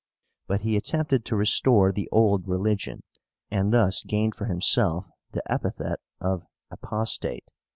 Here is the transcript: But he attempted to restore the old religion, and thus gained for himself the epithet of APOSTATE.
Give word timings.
But 0.47 0.61
he 0.61 0.75
attempted 0.75 1.25
to 1.25 1.35
restore 1.35 1.91
the 1.91 2.09
old 2.11 2.47
religion, 2.47 3.03
and 3.51 3.71
thus 3.71 4.01
gained 4.01 4.33
for 4.33 4.45
himself 4.45 5.05
the 5.33 5.43
epithet 5.47 5.99
of 6.19 6.41
APOSTATE. 6.71 7.51